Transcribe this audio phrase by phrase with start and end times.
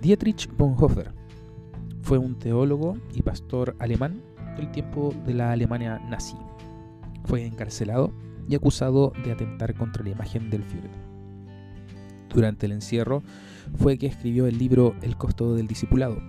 [0.00, 1.12] Dietrich Bonhoeffer
[2.02, 4.22] fue un teólogo y pastor alemán
[4.56, 6.36] del tiempo de la Alemania nazi.
[7.24, 8.12] Fue encarcelado
[8.48, 10.92] y acusado de atentar contra la imagen del Führer.
[12.32, 13.24] Durante el encierro
[13.76, 16.22] fue que escribió el libro El costo del discipulado,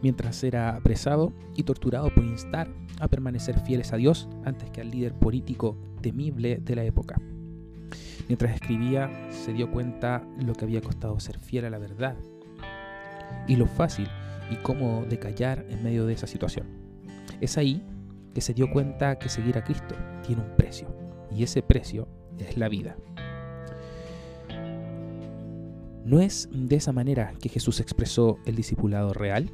[0.00, 4.90] mientras era apresado y torturado por instar a permanecer fieles a Dios antes que al
[4.90, 7.20] líder político temible de la época.
[8.28, 12.16] Mientras escribía, se dio cuenta lo que había costado ser fiel a la verdad
[13.46, 14.08] y lo fácil
[14.50, 16.66] y cómodo de callar en medio de esa situación.
[17.40, 17.82] Es ahí
[18.34, 19.94] que se dio cuenta que seguir a Cristo
[20.26, 20.88] tiene un precio
[21.30, 22.96] y ese precio es la vida.
[26.04, 29.50] ¿No es de esa manera que Jesús expresó el discipulado real?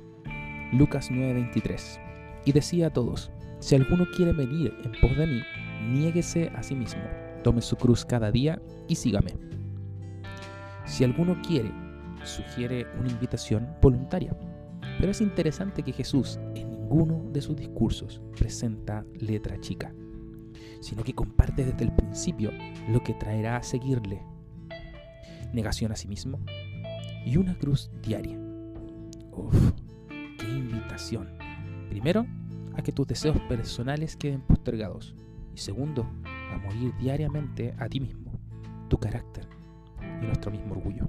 [0.73, 2.01] Lucas 9:23.
[2.45, 5.43] Y decía a todos, si alguno quiere venir en pos de mí,
[5.93, 7.03] niéguese a sí mismo,
[7.45, 9.35] tome su cruz cada día y sígame.
[10.87, 11.71] Si alguno quiere,
[12.25, 14.37] sugiere una invitación voluntaria.
[14.99, 19.93] Pero es interesante que Jesús en ninguno de sus discursos presenta letra chica,
[20.81, 22.51] sino que comparte desde el principio
[22.89, 24.23] lo que traerá a seguirle.
[25.53, 26.39] Negación a sí mismo
[27.25, 28.39] y una cruz diaria.
[29.33, 29.73] Uf,
[30.09, 31.29] qué invitación.
[31.89, 32.27] Primero,
[32.75, 35.15] a que tus deseos personales queden postergados.
[35.55, 36.09] Y segundo,
[36.53, 38.33] a morir diariamente a ti mismo,
[38.89, 39.47] tu carácter
[40.23, 41.09] y nuestro mismo orgullo.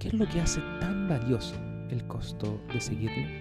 [0.00, 1.54] ¿Qué es lo que hace tan valioso
[1.90, 3.38] el costo de seguirle?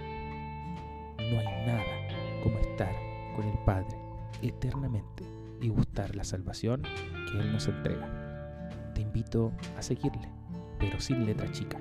[1.18, 2.94] No hay nada como estar
[3.34, 3.98] con el Padre
[4.42, 5.24] eternamente
[5.62, 6.84] y gustar la salvación
[7.32, 8.62] que Él nos entrega.
[8.94, 10.28] Te invito a seguirle,
[10.80, 11.80] pero sin letra chica.